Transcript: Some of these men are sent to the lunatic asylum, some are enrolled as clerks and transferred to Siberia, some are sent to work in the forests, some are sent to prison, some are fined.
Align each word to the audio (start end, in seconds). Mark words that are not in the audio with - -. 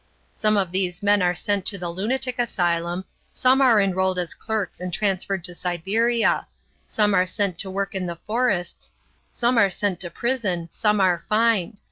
Some 0.33 0.57
of 0.57 0.71
these 0.71 1.03
men 1.03 1.21
are 1.21 1.35
sent 1.35 1.63
to 1.67 1.77
the 1.77 1.91
lunatic 1.91 2.39
asylum, 2.39 3.05
some 3.33 3.61
are 3.61 3.79
enrolled 3.79 4.17
as 4.17 4.33
clerks 4.33 4.79
and 4.79 4.91
transferred 4.91 5.43
to 5.43 5.53
Siberia, 5.53 6.47
some 6.87 7.13
are 7.13 7.27
sent 7.27 7.59
to 7.59 7.69
work 7.69 7.93
in 7.93 8.07
the 8.07 8.17
forests, 8.25 8.91
some 9.31 9.59
are 9.59 9.69
sent 9.69 9.99
to 9.99 10.09
prison, 10.09 10.69
some 10.71 10.99
are 10.99 11.23
fined. 11.29 11.77